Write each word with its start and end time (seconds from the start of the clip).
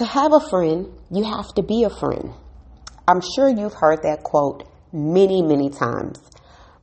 To 0.00 0.06
have 0.06 0.32
a 0.32 0.40
friend, 0.40 0.88
you 1.10 1.24
have 1.24 1.48
to 1.56 1.62
be 1.62 1.84
a 1.84 1.90
friend. 1.90 2.32
I'm 3.06 3.20
sure 3.20 3.50
you've 3.50 3.74
heard 3.74 4.04
that 4.04 4.22
quote 4.22 4.66
many, 4.94 5.42
many 5.42 5.68
times. 5.68 6.18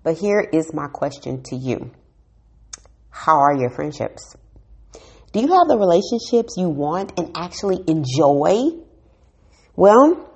But 0.04 0.20
here 0.20 0.40
is 0.40 0.72
my 0.72 0.86
question 0.86 1.42
to 1.46 1.56
you 1.56 1.90
How 3.10 3.40
are 3.40 3.56
your 3.56 3.72
friendships? 3.72 4.36
Do 5.34 5.40
you 5.40 5.48
have 5.48 5.68
the 5.68 5.80
relationships 5.80 6.58
you 6.58 6.70
want 6.70 7.14
and 7.18 7.36
actually 7.36 7.80
enjoy? 7.88 8.86
Well, 9.76 10.32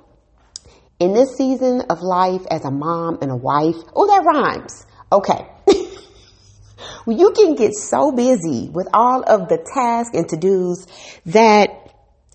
in 1.00 1.14
this 1.14 1.38
season 1.38 1.84
of 1.88 2.02
life 2.02 2.48
as 2.50 2.66
a 2.66 2.72
mom 2.72 3.20
and 3.22 3.30
a 3.30 3.36
wife, 3.36 3.76
oh, 3.96 4.08
that 4.08 4.26
rhymes. 4.26 4.88
Okay. 5.12 5.48
well, 7.06 7.16
you 7.16 7.32
can 7.34 7.54
get 7.54 7.76
so 7.76 8.12
busy 8.12 8.72
with 8.74 8.88
all 8.92 9.22
of 9.22 9.50
the 9.50 9.60
tasks 9.72 10.18
and 10.18 10.28
to 10.30 10.36
dos 10.36 10.88
that 11.28 11.78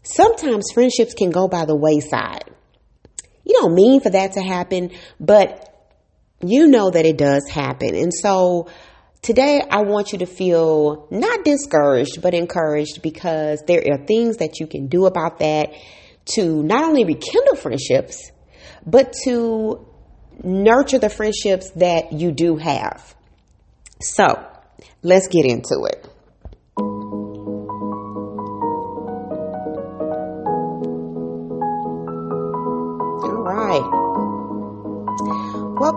sometimes 0.06 0.66
friendships 0.72 1.14
can 1.14 1.30
go 1.30 1.48
by 1.48 1.64
the 1.64 1.76
wayside. 1.76 2.44
You 3.44 3.54
don't 3.60 3.74
mean 3.74 4.00
for 4.00 4.10
that 4.10 4.32
to 4.32 4.42
happen, 4.42 4.90
but 5.20 5.72
you 6.40 6.66
know 6.66 6.90
that 6.90 7.06
it 7.06 7.16
does 7.16 7.48
happen. 7.48 7.94
And 7.94 8.12
so 8.12 8.68
today 9.22 9.62
I 9.68 9.82
want 9.82 10.12
you 10.12 10.18
to 10.18 10.26
feel 10.26 11.06
not 11.10 11.44
discouraged, 11.44 12.22
but 12.22 12.34
encouraged 12.34 13.02
because 13.02 13.62
there 13.66 13.82
are 13.90 14.04
things 14.06 14.38
that 14.38 14.60
you 14.60 14.66
can 14.66 14.88
do 14.88 15.06
about 15.06 15.38
that 15.38 15.72
to 16.34 16.62
not 16.62 16.84
only 16.84 17.04
rekindle 17.04 17.56
friendships, 17.56 18.30
but 18.84 19.12
to 19.24 19.86
nurture 20.42 20.98
the 20.98 21.08
friendships 21.08 21.70
that 21.76 22.12
you 22.12 22.32
do 22.32 22.56
have. 22.56 23.14
So 24.00 24.46
let's 25.02 25.28
get 25.28 25.46
into 25.46 25.88
it. 25.90 26.05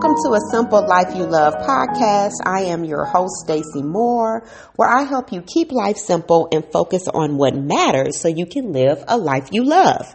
Welcome 0.02 0.22
to 0.24 0.32
a 0.32 0.40
Simple 0.50 0.86
Life 0.86 1.14
You 1.14 1.26
Love 1.26 1.52
podcast. 1.56 2.32
I 2.46 2.62
am 2.72 2.84
your 2.84 3.04
host, 3.04 3.46
Stacie 3.46 3.84
Moore, 3.84 4.48
where 4.76 4.88
I 4.88 5.02
help 5.02 5.30
you 5.30 5.42
keep 5.42 5.72
life 5.72 5.98
simple 5.98 6.48
and 6.50 6.64
focus 6.72 7.06
on 7.06 7.36
what 7.36 7.54
matters 7.54 8.18
so 8.18 8.28
you 8.28 8.46
can 8.46 8.72
live 8.72 9.04
a 9.08 9.18
life 9.18 9.50
you 9.52 9.62
love. 9.62 10.06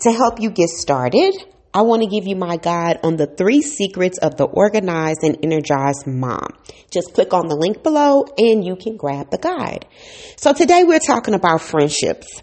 To 0.00 0.10
help 0.10 0.40
you 0.40 0.50
get 0.50 0.70
started, 0.70 1.36
I 1.72 1.82
want 1.82 2.02
to 2.02 2.08
give 2.08 2.26
you 2.26 2.34
my 2.34 2.56
guide 2.56 2.98
on 3.04 3.14
the 3.14 3.28
three 3.28 3.62
secrets 3.62 4.18
of 4.18 4.36
the 4.36 4.46
organized 4.46 5.22
and 5.22 5.38
energized 5.40 6.04
mom. 6.04 6.48
Just 6.90 7.14
click 7.14 7.32
on 7.32 7.46
the 7.46 7.54
link 7.54 7.84
below 7.84 8.24
and 8.36 8.64
you 8.64 8.74
can 8.74 8.96
grab 8.96 9.30
the 9.30 9.38
guide. 9.38 9.86
So 10.34 10.52
today 10.52 10.82
we're 10.82 10.98
talking 10.98 11.34
about 11.34 11.60
friendships 11.60 12.42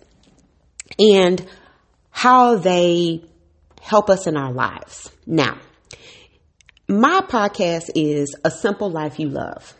and 0.97 1.45
how 2.09 2.55
they 2.55 3.25
help 3.81 4.09
us 4.09 4.27
in 4.27 4.37
our 4.37 4.53
lives. 4.53 5.11
Now, 5.25 5.57
my 6.89 7.21
podcast 7.21 7.91
is 7.93 8.35
A 8.43 8.49
Simple 8.49 8.89
Life 8.89 9.19
You 9.19 9.29
Love. 9.29 9.75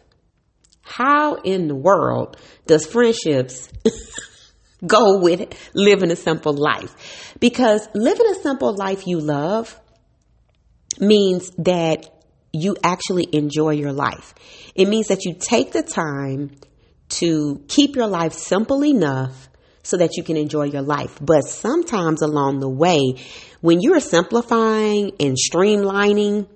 How 0.84 1.36
in 1.38 1.68
the 1.68 1.74
world 1.74 2.38
does 2.68 2.86
friendships 2.86 3.68
go 4.86 5.20
with 5.20 5.52
living 5.74 6.12
a 6.12 6.16
simple 6.16 6.54
life? 6.54 7.34
Because 7.40 7.90
living 7.96 8.28
a 8.30 8.36
simple 8.36 8.76
life 8.76 9.08
you 9.08 9.20
love 9.20 9.80
means 11.00 11.50
that 11.58 12.06
you 12.54 12.76
actually 12.84 13.28
enjoy 13.34 13.72
your 13.72 13.92
life. 13.92 14.36
It 14.76 14.88
means 14.88 15.08
that 15.08 15.26
you 15.26 15.34
take 15.34 15.72
the 15.72 15.82
time 15.82 16.52
to 17.10 17.64
keep 17.68 17.96
your 17.96 18.08
life 18.08 18.34
simple 18.34 18.86
enough 18.86 19.50
so 19.82 19.98
that 19.98 20.16
you 20.16 20.22
can 20.22 20.38
enjoy 20.38 20.66
your 20.66 20.84
life. 20.84 21.18
But 21.20 21.42
sometimes 21.42 22.22
along 22.22 22.60
the 22.60 22.70
way, 22.70 23.16
when 23.62 23.82
you're 23.82 24.00
simplifying 24.00 25.14
and 25.20 25.36
streamlining, 25.36 26.48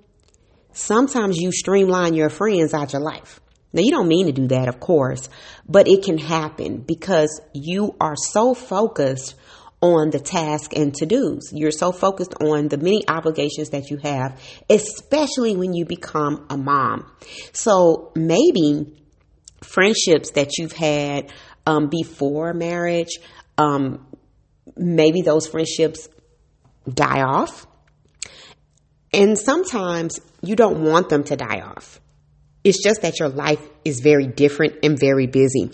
sometimes 0.74 1.38
you 1.38 1.50
streamline 1.52 2.14
your 2.14 2.28
friends 2.28 2.74
out 2.74 2.88
of 2.88 2.92
your 2.92 3.02
life. 3.02 3.40
Now, 3.72 3.82
you 3.82 3.90
don't 3.90 4.06
mean 4.06 4.26
to 4.26 4.32
do 4.32 4.46
that, 4.48 4.68
of 4.68 4.78
course, 4.78 5.28
but 5.68 5.88
it 5.88 6.04
can 6.04 6.18
happen 6.18 6.78
because 6.78 7.40
you 7.52 7.96
are 8.00 8.14
so 8.16 8.54
focused 8.54 9.34
on 9.80 10.10
the 10.10 10.20
task 10.20 10.76
and 10.76 10.94
to 10.94 11.06
dos. 11.06 11.52
You're 11.52 11.72
so 11.72 11.90
focused 11.90 12.34
on 12.40 12.68
the 12.68 12.78
many 12.78 13.02
obligations 13.08 13.70
that 13.70 13.90
you 13.90 13.96
have, 13.98 14.40
especially 14.70 15.56
when 15.56 15.74
you 15.74 15.84
become 15.84 16.46
a 16.48 16.56
mom. 16.56 17.10
So 17.52 18.12
maybe 18.14 18.86
friendships 19.62 20.30
that 20.32 20.56
you've 20.56 20.72
had 20.72 21.32
um, 21.66 21.88
before 21.88 22.54
marriage, 22.54 23.18
um, 23.58 24.06
maybe 24.76 25.22
those 25.22 25.48
friendships 25.48 26.08
die 26.88 27.22
off 27.22 27.66
and 29.14 29.38
sometimes 29.38 30.20
you 30.42 30.56
don't 30.56 30.82
want 30.82 31.08
them 31.08 31.24
to 31.24 31.36
die 31.36 31.60
off. 31.60 32.00
It's 32.64 32.82
just 32.82 33.02
that 33.02 33.20
your 33.20 33.28
life 33.28 33.64
is 33.84 34.00
very 34.00 34.26
different 34.26 34.76
and 34.82 34.98
very 34.98 35.26
busy. 35.26 35.70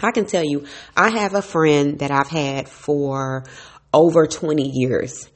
I 0.00 0.12
can 0.12 0.26
tell 0.26 0.44
you, 0.44 0.66
I 0.96 1.10
have 1.10 1.34
a 1.34 1.42
friend 1.42 1.98
that 2.00 2.10
I've 2.10 2.28
had 2.28 2.68
for 2.68 3.44
over 3.92 4.26
20 4.26 4.70
years. 4.72 5.28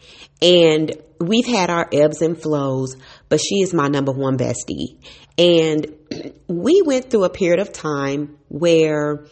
And 0.42 0.92
we've 1.20 1.46
had 1.46 1.70
our 1.70 1.88
ebbs 1.92 2.22
and 2.22 2.40
flows, 2.40 2.96
but 3.28 3.40
she 3.40 3.56
is 3.62 3.72
my 3.72 3.88
number 3.88 4.12
one 4.12 4.36
bestie. 4.36 4.98
And 5.38 5.86
we 6.48 6.82
went 6.84 7.10
through 7.10 7.24
a 7.24 7.30
period 7.30 7.60
of 7.60 7.72
time 7.72 8.36
where 8.48 9.26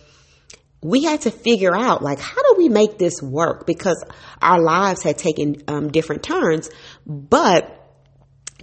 we 0.82 1.04
had 1.04 1.22
to 1.22 1.30
figure 1.30 1.74
out 1.74 2.02
like 2.02 2.18
how 2.18 2.42
do 2.42 2.54
we 2.58 2.68
make 2.68 2.98
this 2.98 3.22
work 3.22 3.66
because 3.66 4.04
our 4.40 4.60
lives 4.60 5.02
had 5.02 5.16
taken 5.16 5.62
um, 5.68 5.92
different 5.92 6.24
turns 6.24 6.68
but 7.06 7.81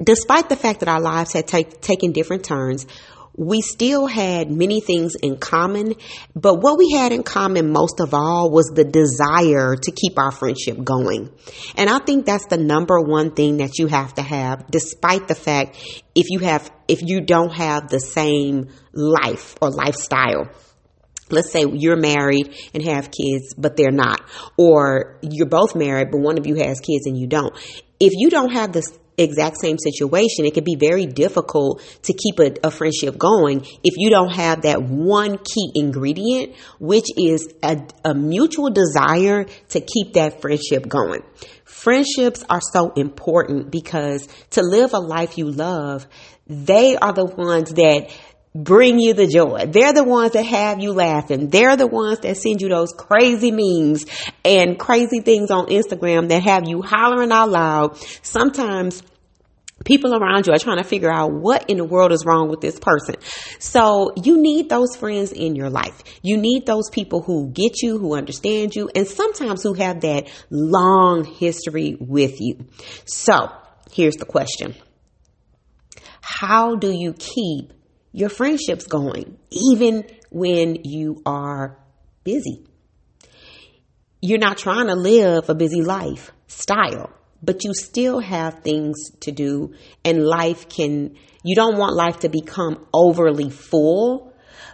despite 0.01 0.49
the 0.49 0.55
fact 0.55 0.79
that 0.81 0.89
our 0.89 1.01
lives 1.01 1.33
had 1.33 1.47
take, 1.47 1.81
taken 1.81 2.11
different 2.11 2.43
turns, 2.43 2.85
we 3.39 3.61
still 3.61 4.05
had 4.05 4.51
many 4.51 4.81
things 4.81 5.15
in 5.15 5.37
common, 5.37 5.95
but 6.35 6.55
what 6.55 6.77
we 6.77 6.91
had 6.91 7.13
in 7.13 7.23
common 7.23 7.71
most 7.71 8.01
of 8.01 8.13
all 8.13 8.51
was 8.51 8.65
the 8.75 8.83
desire 8.83 9.77
to 9.77 9.91
keep 9.91 10.19
our 10.19 10.31
friendship 10.31 10.83
going. 10.83 11.31
And 11.75 11.89
I 11.89 11.99
think 11.99 12.25
that's 12.25 12.47
the 12.47 12.57
number 12.57 12.99
one 12.99 13.31
thing 13.31 13.57
that 13.57 13.79
you 13.79 13.87
have 13.87 14.13
to 14.15 14.21
have, 14.21 14.67
despite 14.69 15.29
the 15.29 15.35
fact 15.35 15.77
if 16.15 16.29
you 16.29 16.39
have, 16.39 16.69
if 16.89 17.01
you 17.01 17.21
don't 17.21 17.53
have 17.53 17.87
the 17.87 18.01
same 18.01 18.69
life 18.93 19.55
or 19.61 19.69
lifestyle 19.69 20.49
let's 21.31 21.51
say 21.51 21.63
you're 21.71 21.95
married 21.95 22.55
and 22.73 22.83
have 22.83 23.11
kids, 23.11 23.53
but 23.55 23.77
they're 23.77 23.91
not, 23.91 24.19
or 24.57 25.19
you're 25.21 25.45
both 25.45 25.75
married, 25.75 26.09
but 26.11 26.19
one 26.19 26.39
of 26.39 26.47
you 26.47 26.55
has 26.55 26.79
kids 26.79 27.05
and 27.05 27.15
you 27.15 27.27
don't. 27.27 27.55
If 27.99 28.13
you 28.15 28.31
don't 28.31 28.51
have 28.51 28.71
this 28.71 28.97
exact 29.21 29.57
same 29.61 29.77
situation, 29.77 30.45
it 30.45 30.53
can 30.53 30.63
be 30.63 30.75
very 30.75 31.05
difficult 31.05 31.81
to 32.03 32.13
keep 32.13 32.39
a, 32.39 32.67
a, 32.67 32.71
friendship 32.71 33.17
going 33.17 33.61
if 33.83 33.95
you 33.97 34.09
don't 34.09 34.31
have 34.31 34.63
that 34.63 34.81
one 34.81 35.37
key 35.37 35.71
ingredient, 35.75 36.55
which 36.79 37.05
is 37.17 37.53
a, 37.63 37.81
a 38.05 38.13
mutual 38.13 38.69
desire 38.69 39.45
to 39.69 39.81
keep 39.81 40.13
that 40.13 40.41
friendship 40.41 40.87
going. 40.87 41.21
Friendships 41.65 42.43
are 42.49 42.61
so 42.61 42.91
important 42.95 43.71
because 43.71 44.27
to 44.51 44.61
live 44.61 44.93
a 44.93 44.99
life 44.99 45.37
you 45.37 45.49
love, 45.49 46.07
they 46.47 46.97
are 46.97 47.13
the 47.13 47.25
ones 47.25 47.73
that 47.73 48.09
bring 48.55 48.99
you 48.99 49.13
the 49.13 49.27
joy. 49.27 49.65
They're 49.67 49.93
the 49.93 50.03
ones 50.03 50.33
that 50.33 50.45
have 50.45 50.79
you 50.79 50.93
laughing. 50.93 51.49
They're 51.49 51.77
the 51.77 51.87
ones 51.87 52.19
that 52.19 52.37
send 52.37 52.61
you 52.61 52.69
those 52.69 52.93
crazy 52.93 53.51
memes 53.51 54.05
and 54.43 54.79
crazy 54.79 55.21
things 55.21 55.51
on 55.51 55.67
Instagram 55.67 56.29
that 56.29 56.43
have 56.43 56.67
you 56.67 56.81
hollering 56.81 57.31
out 57.31 57.49
loud. 57.49 57.97
Sometimes 58.23 59.03
people 59.85 60.13
around 60.13 60.47
you 60.47 60.53
are 60.53 60.59
trying 60.59 60.77
to 60.77 60.83
figure 60.83 61.11
out 61.11 61.31
what 61.31 61.69
in 61.69 61.77
the 61.77 61.85
world 61.85 62.11
is 62.11 62.25
wrong 62.25 62.49
with 62.49 62.59
this 62.59 62.79
person. 62.79 63.15
So 63.59 64.11
you 64.21 64.41
need 64.41 64.69
those 64.69 64.95
friends 64.95 65.31
in 65.31 65.55
your 65.55 65.69
life. 65.69 66.03
You 66.21 66.37
need 66.37 66.65
those 66.65 66.89
people 66.89 67.21
who 67.21 67.51
get 67.51 67.81
you, 67.81 67.97
who 67.97 68.15
understand 68.15 68.75
you, 68.75 68.89
and 68.93 69.07
sometimes 69.07 69.63
who 69.63 69.73
have 69.75 70.01
that 70.01 70.29
long 70.49 71.23
history 71.23 71.97
with 71.99 72.39
you. 72.39 72.65
So 73.05 73.51
here's 73.91 74.15
the 74.15 74.25
question. 74.25 74.75
How 76.21 76.75
do 76.75 76.91
you 76.91 77.13
keep 77.13 77.73
your 78.11 78.29
friendships 78.29 78.85
going, 78.85 79.37
even 79.51 80.05
when 80.29 80.79
you 80.83 81.21
are 81.25 81.77
busy. 82.23 82.65
You're 84.21 84.39
not 84.39 84.57
trying 84.57 84.87
to 84.87 84.95
live 84.95 85.49
a 85.49 85.55
busy 85.55 85.81
life 85.81 86.31
style, 86.47 87.11
but 87.41 87.63
you 87.63 87.73
still 87.73 88.19
have 88.19 88.59
things 88.59 89.11
to 89.21 89.31
do, 89.31 89.73
and 90.03 90.25
life 90.25 90.67
can, 90.67 91.15
you 91.43 91.55
don't 91.55 91.77
want 91.77 91.95
life 91.95 92.19
to 92.21 92.29
become 92.29 92.85
overly 92.93 93.49
full, 93.49 94.33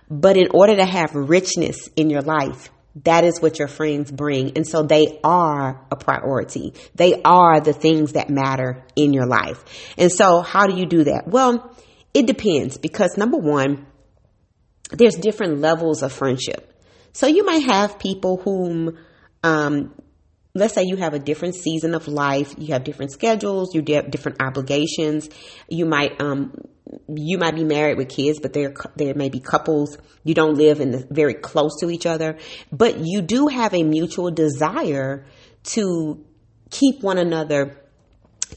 but 0.10 0.38
in 0.38 0.48
order 0.52 0.76
to 0.76 0.86
have 0.86 1.14
richness 1.14 1.90
in 1.96 2.10
your 2.10 2.22
life, 2.22 2.70
that 3.04 3.26
is 3.26 3.42
what 3.42 3.60
your 3.60 3.68
friends 3.68 4.12
bring. 4.12 4.56
And 4.56 4.66
so 4.66 4.84
they 4.84 5.20
are 5.24 5.86
a 5.92 5.96
priority. 5.96 6.74
They 6.96 7.22
are 7.24 7.60
the 7.60 7.74
things 7.74 8.14
that 8.14 8.30
matter 8.30 8.86
in 8.96 9.14
your 9.14 9.28
life. 9.28 9.64
And 9.98 10.12
so 10.12 10.42
how 10.42 10.66
do 10.66 10.78
you 10.78 10.86
do 10.86 11.04
that? 11.04 11.28
Well, 11.28 11.76
it 12.16 12.26
depends 12.26 12.78
because 12.78 13.18
number 13.18 13.38
one, 13.38 13.86
there's 14.92 15.16
different 15.16 15.60
levels 15.60 16.02
of 16.02 16.14
friendship. 16.14 16.72
So 17.12 17.28
you 17.28 17.46
might 17.46 17.64
have 17.64 18.00
people 18.00 18.38
whom 18.38 18.98
um, 19.44 19.94
let's 20.56 20.74
say 20.74 20.84
you 20.86 20.96
have 20.96 21.14
a 21.14 21.20
different 21.20 21.56
season 21.56 21.94
of 21.94 22.08
life, 22.08 22.56
you 22.58 22.74
have 22.74 22.86
different 22.86 23.12
schedules, 23.12 23.76
you 23.76 23.84
have 23.94 24.10
different 24.10 24.42
obligations. 24.42 25.30
You 25.70 25.86
might 25.86 26.20
um 26.22 26.54
you 27.10 27.38
might 27.38 27.56
be 27.56 27.66
married 27.66 27.98
with 27.98 28.10
kids, 28.10 28.40
but 28.40 28.54
there 28.54 28.74
there 28.96 29.14
may 29.14 29.30
be 29.30 29.42
couples. 29.42 29.98
You 30.24 30.34
don't 30.34 30.56
live 30.56 30.80
in 30.80 30.92
the, 30.92 31.08
very 31.12 31.34
close 31.34 31.80
to 31.82 31.92
each 31.92 32.06
other, 32.06 32.38
but 32.72 33.00
you 33.00 33.22
do 33.22 33.48
have 33.48 33.74
a 33.74 33.84
mutual 33.84 34.32
desire 34.32 35.26
to 35.76 36.26
keep 36.72 37.04
one 37.04 37.18
another 37.18 37.85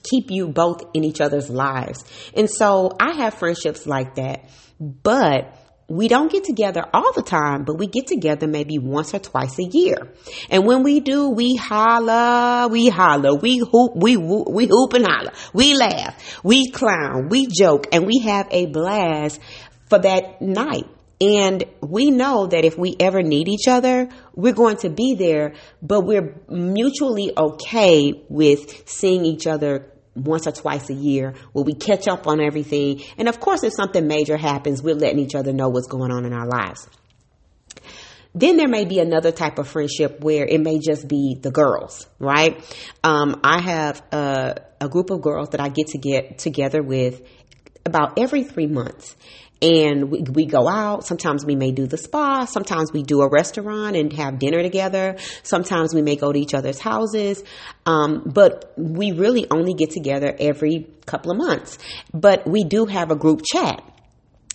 keep 0.03 0.31
you 0.31 0.49
both 0.49 0.85
in 0.95 1.05
each 1.05 1.21
other's 1.21 1.51
lives. 1.51 2.05
And 2.35 2.51
so 2.51 2.97
I 3.01 3.13
have 3.13 3.35
friendships 3.35 3.87
like 3.87 4.17
that, 4.17 4.49
but 4.79 5.55
we 5.91 6.07
don't 6.07 6.31
get 6.31 6.45
together 6.45 6.85
all 6.93 7.13
the 7.15 7.23
time, 7.23 7.65
but 7.65 7.79
we 7.79 7.87
get 7.87 8.07
together 8.07 8.47
maybe 8.47 8.79
once 8.79 9.15
or 9.15 9.19
twice 9.19 9.59
a 9.59 9.65
year. 9.65 10.13
And 10.51 10.67
when 10.67 10.83
we 10.83 11.01
do, 11.01 11.31
we 11.31 11.57
holla, 11.57 12.69
we 12.71 12.89
holla, 12.89 13.35
we 13.35 13.59
hoop, 13.59 13.93
we 13.97 14.19
whoop, 14.19 14.49
we 14.51 14.67
hoop 14.67 14.93
and 14.93 15.07
holla, 15.07 15.33
we 15.55 15.75
laugh, 15.75 16.41
we 16.45 16.71
clown, 16.71 17.31
we 17.31 17.47
joke, 17.47 17.87
and 17.91 18.07
we 18.07 18.19
have 18.19 18.49
a 18.51 18.67
blast 18.67 19.41
for 19.89 19.99
that 19.99 20.43
night. 20.43 20.87
And 21.21 21.65
we 21.81 22.11
know 22.11 22.47
that 22.47 22.65
if 22.65 22.79
we 22.79 22.95
ever 23.01 23.23
need 23.23 23.49
each 23.49 23.67
other, 23.67 24.09
we're 24.35 24.53
going 24.53 24.77
to 24.79 24.91
be 24.91 25.15
there, 25.15 25.55
but 25.83 26.03
we're 26.03 26.41
mutually 26.49 27.33
okay 27.37 28.13
with 28.29 28.89
seeing 28.89 29.25
each 29.25 29.47
other 29.47 29.91
once 30.15 30.47
or 30.47 30.53
twice 30.53 30.91
a 30.91 30.95
year 30.95 31.35
where 31.53 31.65
we 31.65 31.75
catch 31.75 32.07
up 32.07 32.27
on 32.27 32.41
everything. 32.41 33.03
And 33.17 33.29
of 33.29 33.41
course, 33.41 33.65
if 33.65 33.73
something 33.73 34.07
major 34.07 34.37
happens, 34.37 34.83
we're 34.83 34.95
letting 34.95 35.19
each 35.19 35.35
other 35.35 35.53
know 35.53 35.69
what's 35.69 35.89
going 35.89 36.13
on 36.13 36.25
in 36.25 36.33
our 36.33 36.47
lives. 36.47 36.89
Then 38.35 38.57
there 38.57 38.69
may 38.69 38.85
be 38.85 39.01
another 39.01 39.33
type 39.33 39.59
of 39.59 39.67
friendship 39.67 40.21
where 40.21 40.45
it 40.47 40.61
may 40.61 40.79
just 40.79 41.09
be 41.09 41.37
the 41.41 41.51
girls, 41.51 42.07
right? 42.21 42.63
Um, 43.03 43.41
I 43.43 43.61
have 43.61 44.03
a, 44.13 44.61
a 44.81 44.89
group 44.89 45.11
of 45.11 45.23
girls 45.23 45.51
that 45.51 45.61
I 45.61 45.69
get 45.69 45.89
to 45.89 45.99
get 45.99 46.39
together 46.39 46.83
with 46.83 47.23
about 47.85 48.19
every 48.19 48.45
three 48.45 48.67
months 48.67 49.17
and 49.61 50.11
we, 50.11 50.23
we 50.23 50.47
go 50.47 50.69
out. 50.69 51.05
Sometimes 51.05 51.45
we 51.45 51.57
may 51.57 51.73
do 51.73 51.87
the 51.87 51.99
spa. 51.99 52.45
Sometimes 52.45 52.93
we 52.93 53.03
do 53.03 53.23
a 53.23 53.29
restaurant 53.29 53.97
and 53.97 54.13
have 54.13 54.39
dinner 54.39 54.63
together. 54.63 55.17
Sometimes 55.43 55.95
we 55.95 56.03
may 56.03 56.17
go 56.17 56.33
to 56.33 56.39
each 56.39 56.55
other's 56.55 56.79
houses. 56.79 57.43
Um, 57.85 58.23
but 58.27 58.73
we 58.77 59.13
really 59.13 59.47
only 59.51 59.75
get 59.75 59.91
together 59.91 60.35
every 60.39 60.87
couple 61.07 61.33
of 61.33 61.39
months. 61.39 61.79
But 62.15 62.47
we 62.47 62.65
do 62.65 62.87
have 62.87 63.11
a 63.11 63.17
group 63.17 63.43
chat. 63.45 63.83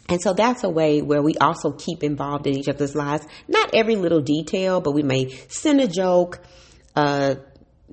And 0.08 0.22
so 0.22 0.34
that's 0.34 0.64
a 0.64 0.70
way 0.70 1.02
where 1.02 1.22
we 1.22 1.36
also 1.36 1.72
keep 1.72 2.04
involved 2.04 2.48
in 2.48 2.56
each 2.58 2.68
other's 2.68 2.96
lives. 2.96 3.26
Not 3.48 3.74
every 3.74 3.96
little 3.96 4.22
detail, 4.22 4.82
but 4.82 4.92
we 4.92 5.04
may 5.04 5.30
send 5.48 5.82
a 5.82 5.88
joke, 5.88 6.40
uh, 6.96 7.36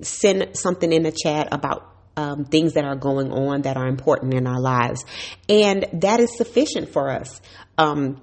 send 0.01 0.57
something 0.57 0.91
in 0.91 1.03
the 1.03 1.11
chat 1.11 1.49
about 1.51 1.90
um, 2.17 2.45
things 2.45 2.73
that 2.73 2.85
are 2.85 2.95
going 2.95 3.31
on 3.31 3.63
that 3.63 3.77
are 3.77 3.87
important 3.87 4.33
in 4.33 4.47
our 4.47 4.59
lives. 4.59 5.05
And 5.49 5.85
that 5.93 6.19
is 6.19 6.35
sufficient 6.35 6.89
for 6.89 7.09
us. 7.09 7.41
Um, 7.77 8.21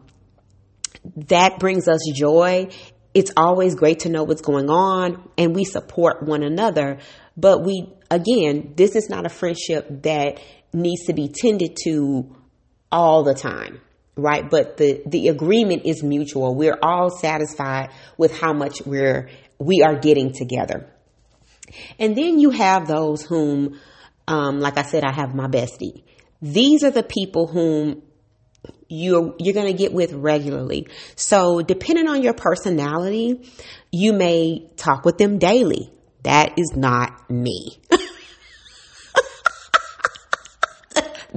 that 1.16 1.58
brings 1.58 1.88
us 1.88 2.00
joy. 2.14 2.68
It's 3.14 3.32
always 3.36 3.74
great 3.74 4.00
to 4.00 4.08
know 4.08 4.24
what's 4.24 4.42
going 4.42 4.68
on 4.70 5.28
and 5.38 5.54
we 5.54 5.64
support 5.64 6.22
one 6.22 6.42
another. 6.42 6.98
But 7.36 7.64
we, 7.64 7.92
again, 8.10 8.74
this 8.76 8.94
is 8.94 9.08
not 9.08 9.26
a 9.26 9.28
friendship 9.28 10.02
that 10.02 10.40
needs 10.72 11.06
to 11.06 11.14
be 11.14 11.28
tended 11.28 11.76
to 11.84 12.36
all 12.90 13.22
the 13.22 13.34
time 13.34 13.80
right 14.16 14.50
but 14.50 14.76
the 14.76 15.02
the 15.06 15.28
agreement 15.28 15.82
is 15.84 16.02
mutual 16.02 16.54
we're 16.54 16.78
all 16.82 17.10
satisfied 17.10 17.90
with 18.16 18.36
how 18.38 18.52
much 18.52 18.82
we're 18.84 19.28
we 19.58 19.82
are 19.82 19.96
getting 19.96 20.32
together 20.32 20.90
and 21.98 22.16
then 22.16 22.38
you 22.38 22.50
have 22.50 22.86
those 22.86 23.22
whom, 23.22 23.78
um, 24.26 24.60
like 24.60 24.78
I 24.78 24.82
said, 24.82 25.04
I 25.04 25.12
have 25.12 25.34
my 25.34 25.48
bestie. 25.48 26.02
These 26.40 26.84
are 26.84 26.90
the 26.90 27.02
people 27.02 27.46
whom 27.46 28.02
you're 28.88 29.34
you're 29.38 29.54
going 29.54 29.66
to 29.66 29.78
get 29.78 29.92
with 29.92 30.12
regularly. 30.12 30.88
So, 31.16 31.62
depending 31.62 32.08
on 32.08 32.22
your 32.22 32.34
personality, 32.34 33.48
you 33.90 34.12
may 34.12 34.70
talk 34.76 35.04
with 35.04 35.18
them 35.18 35.38
daily. 35.38 35.90
That 36.22 36.58
is 36.58 36.72
not 36.74 37.30
me. 37.30 37.78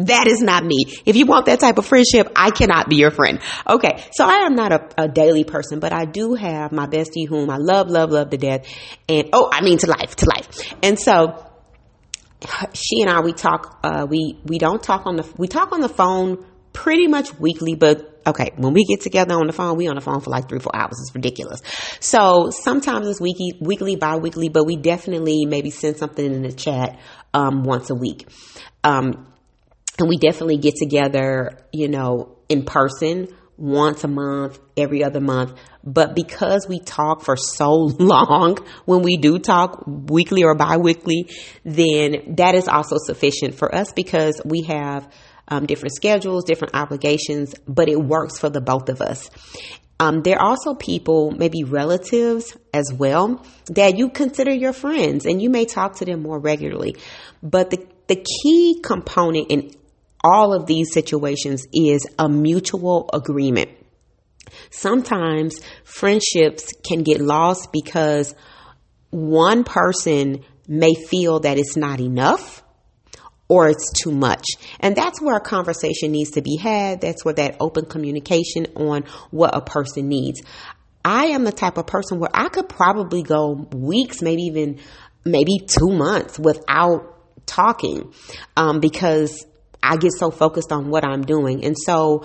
That 0.07 0.27
is 0.27 0.41
not 0.41 0.63
me. 0.63 0.85
If 1.05 1.15
you 1.15 1.25
want 1.25 1.45
that 1.45 1.59
type 1.59 1.77
of 1.77 1.85
friendship, 1.85 2.31
I 2.35 2.51
cannot 2.51 2.89
be 2.89 2.95
your 2.97 3.11
friend. 3.11 3.39
Okay. 3.67 4.03
So 4.13 4.25
I 4.25 4.45
am 4.45 4.55
not 4.55 4.71
a, 4.71 5.03
a 5.03 5.07
daily 5.07 5.43
person, 5.43 5.79
but 5.79 5.93
I 5.93 6.05
do 6.05 6.35
have 6.35 6.71
my 6.71 6.87
bestie 6.87 7.27
whom 7.27 7.49
I 7.49 7.57
love, 7.57 7.89
love, 7.89 8.11
love 8.11 8.29
to 8.29 8.37
death. 8.37 8.65
And, 9.09 9.29
oh, 9.33 9.49
I 9.51 9.61
mean 9.61 9.77
to 9.79 9.87
life, 9.87 10.15
to 10.17 10.25
life. 10.25 10.73
And 10.81 10.99
so 10.99 11.45
she 12.73 13.01
and 13.01 13.09
I, 13.09 13.21
we 13.21 13.33
talk, 13.33 13.79
uh, 13.83 14.07
we, 14.09 14.39
we 14.45 14.57
don't 14.57 14.81
talk 14.81 15.05
on 15.05 15.15
the, 15.17 15.33
we 15.37 15.47
talk 15.47 15.71
on 15.71 15.81
the 15.81 15.89
phone 15.89 16.45
pretty 16.73 17.07
much 17.07 17.37
weekly, 17.37 17.75
but 17.75 18.21
okay, 18.25 18.51
when 18.55 18.73
we 18.73 18.85
get 18.85 19.01
together 19.01 19.35
on 19.35 19.47
the 19.47 19.53
phone, 19.53 19.77
we 19.77 19.87
on 19.87 19.95
the 19.95 20.01
phone 20.01 20.21
for 20.21 20.29
like 20.29 20.47
three, 20.47 20.59
four 20.59 20.75
hours. 20.75 20.97
It's 21.01 21.13
ridiculous. 21.13 21.61
So 21.99 22.49
sometimes 22.49 23.07
it's 23.07 23.19
weekly, 23.19 23.53
weekly, 23.59 23.95
bi-weekly, 23.95 24.49
but 24.49 24.65
we 24.65 24.77
definitely 24.77 25.45
maybe 25.45 25.69
send 25.69 25.97
something 25.97 26.25
in 26.25 26.41
the 26.43 26.51
chat, 26.51 26.99
um, 27.33 27.63
once 27.63 27.89
a 27.89 27.95
week. 27.95 28.27
Um, 28.83 29.27
and 29.99 30.07
we 30.07 30.17
definitely 30.17 30.57
get 30.57 30.75
together, 30.75 31.57
you 31.71 31.87
know, 31.87 32.37
in 32.49 32.63
person 32.63 33.27
once 33.57 34.03
a 34.03 34.07
month, 34.07 34.59
every 34.75 35.03
other 35.03 35.21
month. 35.21 35.53
But 35.83 36.15
because 36.15 36.67
we 36.67 36.79
talk 36.79 37.21
for 37.21 37.35
so 37.35 37.71
long, 37.99 38.57
when 38.85 39.03
we 39.03 39.17
do 39.17 39.37
talk 39.37 39.83
weekly 39.85 40.43
or 40.43 40.55
bi-weekly, 40.55 41.29
then 41.63 42.35
that 42.37 42.55
is 42.55 42.67
also 42.67 42.97
sufficient 42.97 43.55
for 43.55 43.73
us 43.73 43.91
because 43.93 44.41
we 44.43 44.63
have 44.63 45.11
um, 45.47 45.65
different 45.65 45.93
schedules, 45.95 46.45
different 46.45 46.73
obligations, 46.75 47.53
but 47.67 47.89
it 47.89 48.01
works 48.01 48.39
for 48.39 48.49
the 48.49 48.61
both 48.61 48.89
of 48.89 49.01
us. 49.01 49.29
Um, 49.99 50.23
there 50.23 50.39
are 50.39 50.49
also 50.49 50.73
people, 50.73 51.29
maybe 51.29 51.63
relatives 51.63 52.57
as 52.73 52.91
well, 52.91 53.45
that 53.67 53.99
you 53.99 54.09
consider 54.09 54.51
your 54.51 54.73
friends 54.73 55.27
and 55.27 55.39
you 55.39 55.51
may 55.51 55.65
talk 55.65 55.97
to 55.97 56.05
them 56.05 56.23
more 56.23 56.39
regularly. 56.39 56.95
But 57.43 57.69
the, 57.69 57.87
the 58.07 58.15
key 58.15 58.81
component 58.83 59.51
in 59.51 59.75
all 60.23 60.53
of 60.53 60.65
these 60.65 60.93
situations 60.93 61.65
is 61.73 62.05
a 62.19 62.29
mutual 62.29 63.09
agreement. 63.13 63.69
Sometimes 64.69 65.59
friendships 65.83 66.67
can 66.87 67.03
get 67.03 67.21
lost 67.21 67.71
because 67.71 68.35
one 69.09 69.63
person 69.63 70.43
may 70.67 70.93
feel 70.93 71.39
that 71.41 71.57
it's 71.57 71.75
not 71.75 71.99
enough 71.99 72.63
or 73.47 73.67
it's 73.67 73.91
too 73.91 74.11
much. 74.11 74.45
And 74.79 74.95
that's 74.95 75.21
where 75.21 75.35
a 75.35 75.41
conversation 75.41 76.11
needs 76.11 76.31
to 76.31 76.41
be 76.41 76.55
had. 76.55 77.01
That's 77.01 77.25
where 77.25 77.33
that 77.33 77.57
open 77.59 77.85
communication 77.85 78.67
on 78.75 79.03
what 79.29 79.55
a 79.55 79.61
person 79.61 80.07
needs. 80.07 80.41
I 81.03 81.27
am 81.27 81.43
the 81.43 81.51
type 81.51 81.77
of 81.77 81.87
person 81.87 82.19
where 82.19 82.29
I 82.33 82.47
could 82.47 82.69
probably 82.69 83.23
go 83.23 83.67
weeks, 83.73 84.21
maybe 84.21 84.43
even 84.43 84.79
maybe 85.25 85.59
two 85.67 85.89
months 85.89 86.39
without 86.39 87.45
talking 87.45 88.13
um, 88.55 88.79
because 88.79 89.45
I 89.83 89.97
get 89.97 90.11
so 90.13 90.31
focused 90.31 90.71
on 90.71 90.89
what 90.89 91.03
I'm 91.03 91.23
doing. 91.23 91.65
And 91.65 91.75
so 91.77 92.23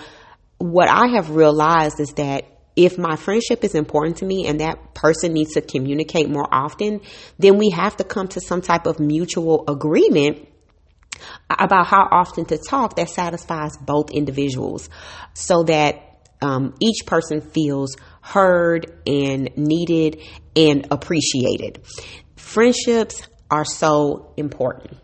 what 0.57 0.89
I 0.89 1.07
have 1.15 1.31
realized 1.31 1.99
is 1.99 2.13
that 2.13 2.45
if 2.75 2.97
my 2.97 3.15
friendship 3.15 3.63
is 3.63 3.73
important 3.73 4.17
to 4.17 4.25
me 4.25 4.45
and 4.45 4.59
that 4.59 4.93
person 4.93 5.33
needs 5.33 5.53
to 5.53 5.61
communicate 5.61 6.29
more 6.29 6.47
often, 6.51 7.01
then 7.39 7.57
we 7.57 7.71
have 7.71 7.97
to 7.97 8.03
come 8.03 8.27
to 8.29 8.39
some 8.39 8.61
type 8.61 8.85
of 8.85 8.99
mutual 8.99 9.63
agreement 9.67 10.47
about 11.49 11.87
how 11.87 12.07
often 12.11 12.45
to 12.45 12.57
talk 12.57 12.95
that 12.97 13.09
satisfies 13.09 13.75
both 13.77 14.11
individuals 14.11 14.89
so 15.33 15.63
that 15.63 16.03
um, 16.41 16.75
each 16.79 17.07
person 17.07 17.41
feels 17.41 17.95
heard 18.21 19.01
and 19.07 19.49
needed 19.57 20.21
and 20.55 20.87
appreciated. 20.91 21.81
Friendships 22.35 23.27
are 23.49 23.65
so 23.65 24.33
important 24.37 24.99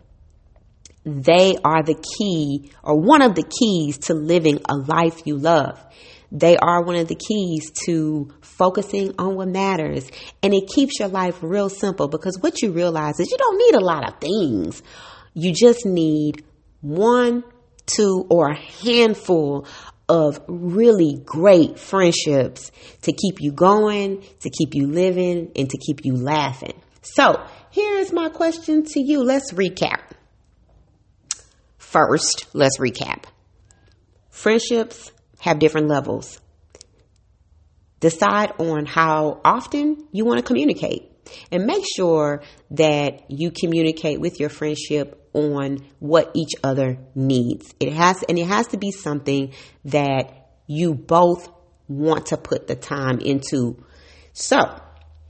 they 1.04 1.56
are 1.64 1.82
the 1.82 1.94
key 2.18 2.70
or 2.82 2.98
one 2.98 3.22
of 3.22 3.34
the 3.34 3.42
keys 3.42 3.98
to 4.06 4.14
living 4.14 4.60
a 4.68 4.76
life 4.76 5.22
you 5.26 5.36
love. 5.36 5.78
They 6.32 6.56
are 6.56 6.82
one 6.82 6.96
of 6.96 7.08
the 7.08 7.14
keys 7.14 7.70
to 7.86 8.32
focusing 8.40 9.14
on 9.18 9.36
what 9.36 9.48
matters. 9.48 10.08
And 10.42 10.54
it 10.54 10.68
keeps 10.68 10.98
your 10.98 11.08
life 11.08 11.38
real 11.42 11.68
simple 11.68 12.08
because 12.08 12.38
what 12.40 12.62
you 12.62 12.72
realize 12.72 13.20
is 13.20 13.30
you 13.30 13.38
don't 13.38 13.58
need 13.58 13.74
a 13.74 13.84
lot 13.84 14.08
of 14.08 14.18
things. 14.20 14.82
You 15.34 15.52
just 15.52 15.84
need 15.84 16.44
one, 16.80 17.44
two, 17.86 18.26
or 18.30 18.50
a 18.50 18.56
handful 18.56 19.66
of 20.08 20.40
really 20.48 21.20
great 21.24 21.78
friendships 21.78 22.72
to 23.02 23.12
keep 23.12 23.40
you 23.40 23.52
going, 23.52 24.22
to 24.40 24.50
keep 24.50 24.74
you 24.74 24.86
living, 24.86 25.50
and 25.56 25.68
to 25.70 25.78
keep 25.78 26.04
you 26.04 26.14
laughing. 26.14 26.74
So 27.02 27.42
here's 27.70 28.12
my 28.12 28.28
question 28.28 28.84
to 28.84 29.00
you. 29.00 29.22
Let's 29.22 29.52
recap. 29.52 30.13
First, 31.94 32.46
let's 32.54 32.80
recap. 32.80 33.22
Friendships 34.28 35.12
have 35.38 35.60
different 35.60 35.86
levels. 35.86 36.40
Decide 38.00 38.52
on 38.58 38.84
how 38.84 39.40
often 39.44 40.08
you 40.10 40.24
want 40.24 40.40
to 40.40 40.44
communicate 40.44 41.08
and 41.52 41.66
make 41.66 41.84
sure 41.96 42.42
that 42.72 43.30
you 43.30 43.52
communicate 43.52 44.20
with 44.20 44.40
your 44.40 44.48
friendship 44.48 45.30
on 45.34 45.86
what 46.00 46.32
each 46.34 46.54
other 46.64 46.98
needs. 47.14 47.72
It 47.78 47.92
has, 47.92 48.24
and 48.28 48.40
it 48.40 48.48
has 48.48 48.66
to 48.68 48.76
be 48.76 48.90
something 48.90 49.54
that 49.84 50.48
you 50.66 50.94
both 50.94 51.48
want 51.86 52.26
to 52.26 52.36
put 52.36 52.66
the 52.66 52.74
time 52.74 53.20
into. 53.20 53.84
So, 54.32 54.80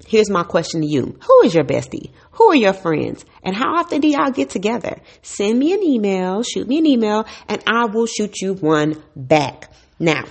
here's 0.06 0.30
my 0.30 0.42
question 0.42 0.80
to 0.82 0.86
you. 0.86 1.18
Who 1.26 1.42
is 1.44 1.54
your 1.54 1.64
bestie? 1.64 2.10
Who 2.32 2.50
are 2.50 2.56
your 2.56 2.72
friends? 2.72 3.24
And 3.42 3.56
how 3.56 3.76
often 3.76 4.00
do 4.00 4.08
y'all 4.08 4.30
get 4.30 4.50
together? 4.50 4.98
Send 5.22 5.58
me 5.58 5.72
an 5.72 5.82
email, 5.82 6.42
shoot 6.42 6.68
me 6.68 6.78
an 6.78 6.86
email, 6.86 7.26
and 7.48 7.62
I 7.66 7.86
will 7.86 8.06
shoot 8.06 8.40
you 8.40 8.54
one 8.54 9.02
back. 9.14 9.72
Now, 9.98 10.24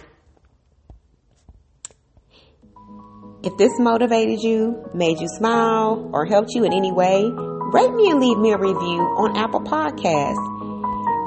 if 3.44 3.58
this 3.58 3.72
motivated 3.78 4.42
you, 4.42 4.90
made 4.94 5.20
you 5.20 5.28
smile, 5.28 6.10
or 6.14 6.26
helped 6.26 6.52
you 6.54 6.64
in 6.64 6.74
any 6.74 6.92
way, 6.92 7.24
rate 7.24 7.94
me 7.94 8.10
and 8.10 8.22
leave 8.22 8.38
me 8.38 8.52
a 8.54 8.58
review 8.58 9.02
on 9.18 9.36
Apple 9.36 9.62
Podcasts. 9.62 10.52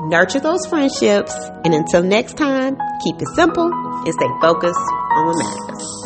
Nurture 0.09 0.41
those 0.41 0.65
friendships, 0.67 1.35
and 1.65 1.75
until 1.75 2.03
next 2.03 2.37
time, 2.37 2.77
keep 3.05 3.21
it 3.21 3.29
simple 3.35 3.71
and 3.71 4.15
stay 4.15 4.29
focused 4.41 4.79
on 4.79 5.27
what 5.27 5.37
matters. 5.39 6.06